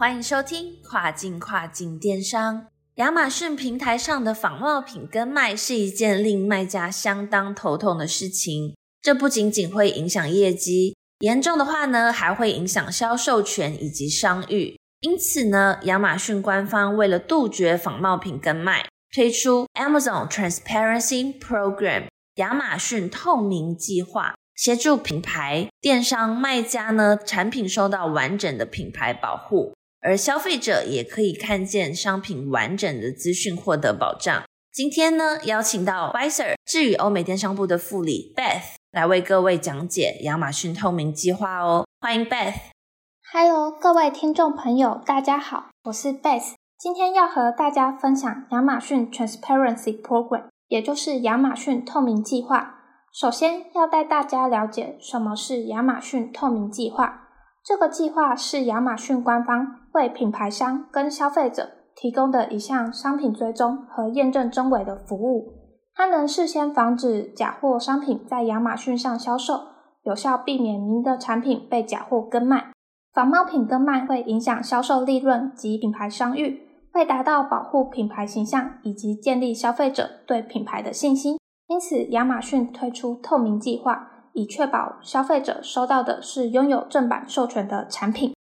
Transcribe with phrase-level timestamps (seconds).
[0.00, 2.68] 欢迎收听跨境跨境电商。
[2.94, 8.76] 亚马逊平台上的仿冒品跟卖是一件令卖家相当头痛的事情。
[9.02, 14.78] 这不仅仅会影响业绩，严重的话呢，还会影响销售权以及商誉。
[15.00, 29.72] 因此呢，亚马逊官方为了杜绝仿冒品跟卖，推出 Amazon Transparency Program（ 亚马逊透明计划），协助品牌电商卖家呢产品受到完整的品牌保护。
[30.00, 34.44] 而消费者也可以看见商品完整的资讯，获得保障。
[34.72, 41.84] 今天呢，邀请到 Biser 智宇欧美电商部的副理 Beth 来为各位讲解亚马逊透明计划哦。
[42.00, 42.54] 欢迎 Beth。
[43.32, 46.54] Hello，各位听众朋友，大家好，我是 Beth。
[46.78, 52.76] 今天要和大家分享亚马逊 Transparency Program，也就是亚马逊透明计划。
[53.12, 57.24] 首先要带大家了解什么是亚马逊透明计划。
[57.64, 65.54] 这个计划是亚马逊官方为品牌商跟消费者提供的一项商品追踪和验证真伪的服务。
[65.92, 69.54] 它能事先防止假货商品在亚马逊上销售，
[70.04, 72.70] 有效避免您的产品被假货跟卖。
[73.12, 76.60] 仿冒品跟卖会影响销售利润及品牌商誉，
[76.94, 84.10] 为达到保护品牌形象以及建立消费者对品牌的信心，因此亚马逊推出透明计划。
[84.34, 88.37] 以确保消费者收到的是拥有正版授权的产品。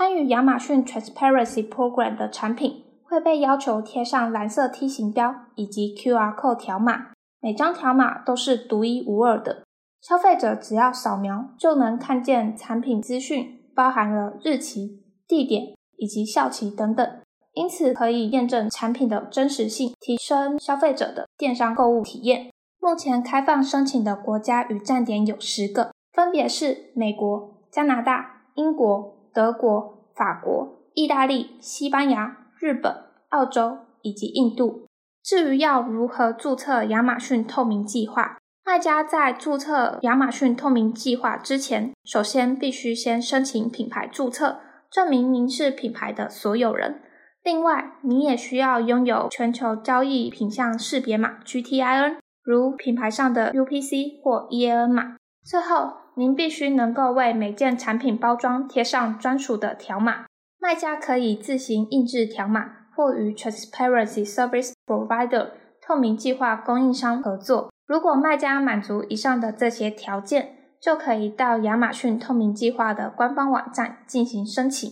[0.00, 9.62] 参与亚马逊 Transparency Program 的产品会被要求贴上蓝色梯形标以及 QR code 条码，每张条码都是独一无二的。
[10.00, 17.06] 消费者只要扫描就能看见产品资讯，包含了日期、地点以及效期等等，
[17.52, 22.50] 因此可以验证产品的真实性，提升消费者的电商购物体验。
[22.80, 32.94] 目前开放申请的国家与站点有十个，分别是美国、加拿大、英国、德国、法国、意大利、西班牙、日本、
[33.30, 34.84] 澳洲以及印度。
[35.24, 38.36] 至于要如何注册亚马逊透明计划，
[38.66, 44.60] 卖家在注册亚马逊透明计划之前，首先必须先申请品牌注册，
[44.90, 47.00] 证明您是品牌的所有人。
[47.42, 52.16] 另外，你也需要拥有全球交易品项识别码 （GTIN）。
[52.42, 55.16] 如品牌上的 UPC 或 EAN 码。
[55.42, 60.26] 最后，您必须能够为每件产品包装贴上专属的条码。
[60.58, 65.50] 卖家可以自行印制条码，或与 Transparency Service Provider
[65.80, 67.72] 透明计划供应商合作。
[67.86, 74.90] 如果卖家满足以上的这些条件，就可以到亚马逊透明计划的官方网站进行申请。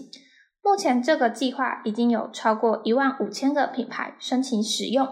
[0.63, 5.09] 目前，这个计划已经有超过一万五千个品牌申请使用。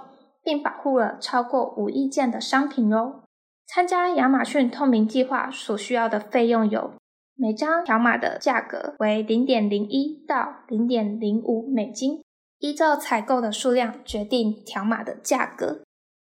[0.47, 3.25] 并保护了超过五亿件的商品哦。
[3.67, 6.93] 参加亚马逊透明计划所需要的费用有：
[7.35, 12.23] 每张条码的价格为零点零一到零点零五美金，
[12.61, 15.83] 依照采购的数量决定条码的价格。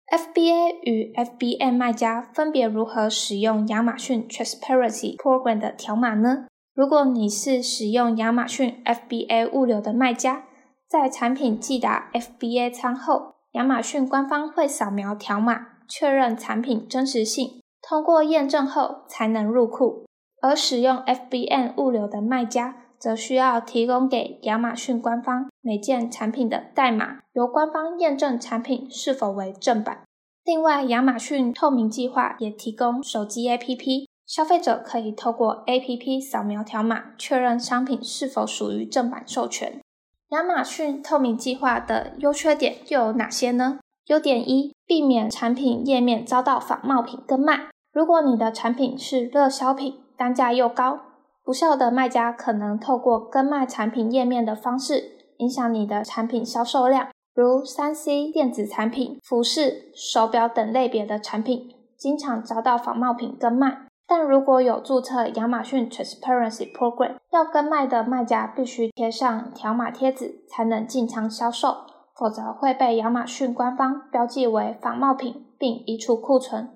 [0.07, 6.47] FBA 与 FBM 卖家分别如何使用亚马逊 Transparency Program 的条码呢？
[6.73, 10.45] 如果你是使用亚马逊 FBA 物流的卖家，
[10.87, 13.35] 在产品寄达 FBA 仓后。
[13.53, 20.05] 亚马逊官方会扫描条码，确认产品真实性，通过验证后才能入库。
[20.41, 30.03] 而使用 FBN 物流的卖家，则需要提供给亚马逊官方每件产品的代码，由官方验证产品是否为正版。
[30.43, 39.81] 另外，亚马逊透明计划也提供手机 APP，消费者可以透过 APP 扫描条码，确认商品是否属于正版授权。
[40.29, 43.79] 亚马逊透明计划的优缺点又有哪些呢？
[44.05, 47.67] 优点一，避免产品页面遭到仿冒品跟卖。
[47.91, 50.99] 如果你的产品是热销品，单价又高，
[51.43, 57.09] 不孝的卖家可能透过跟卖产品页面的方式，影响你的产品销售量。
[57.35, 63.87] 如三 C 电子产品、服饰、手表等类别的产品，经常遭到仿冒品跟卖。
[64.07, 71.75] 但如果有注册亚马逊 Transparency Program，要跟卖的卖家必须贴上条码贴纸才能进仓销售，
[72.17, 76.69] 否则会被亚马逊官方标记为仿冒品并移除库存。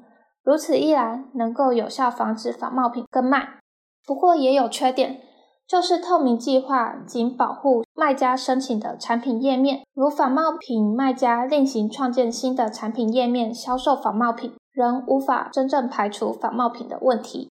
[0.44, 3.60] 如此一来，能够有效防止仿冒品跟卖。
[4.06, 5.22] 不过也有缺点，
[5.68, 17.50] 就是透明计划仅保护卖家申请的产品页面，如仿冒品卖家另行创建新的产品页面销售仿冒品，仍无法真正排除仿冒品的问题。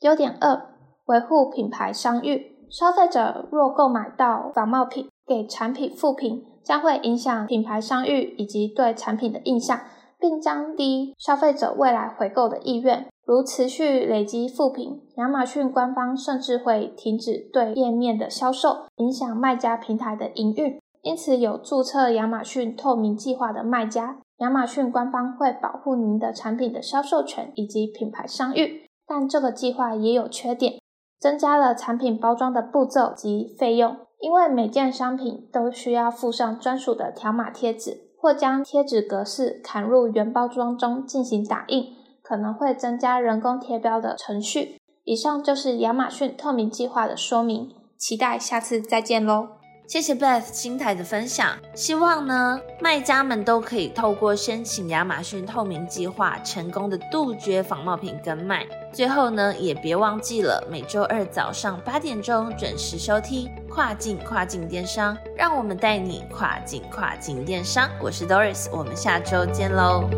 [0.00, 0.62] 优点二，
[1.06, 2.56] 维护品牌商誉。
[2.70, 9.80] 消费者若购买到仿冒品，给产品负评，将会影响品牌商誉以及对产品的印象，
[10.20, 13.06] 并降低消费者未来回购的意愿。
[13.24, 20.78] 如持续累积负评，亚马逊官方甚至会停止对页面的销售，影响卖家平台的营运。
[21.00, 28.82] 因此，有注册亚马逊透明计划的卖家，亚马逊官方会保护您的产品的销售权以及品牌商誉。
[29.06, 30.74] 但这个计划也有缺点，
[31.18, 41.96] 增加了产品包装的步骤及费用，因为每件商品都需要附上专属的条码贴纸，或将贴纸格式砍入原包装中进行打印。
[42.20, 44.76] 可能会增加人工贴标的程序。
[45.04, 49.48] 以上就是亚马逊透明计划的说明，期待下次再见喽！
[49.86, 51.48] 谢谢 Beth 新台的分享。
[51.74, 58.66] 希望呢，卖家们都可以透过申请亚马逊透明计划，成功的杜绝仿冒品跟卖。
[58.92, 63.48] 最后呢，也别忘记了每周二早上八点钟准时收听
[63.78, 67.88] 跨境跨境电商，让我们带你跨境跨境电商。
[68.00, 70.10] 我是 Doris，我们下周见喽！